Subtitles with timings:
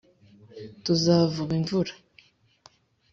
[0.83, 1.93] tuzavuba imvura